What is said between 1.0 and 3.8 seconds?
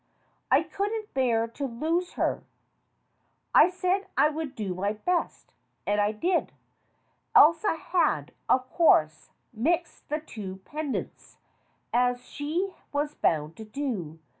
bear to lose her." I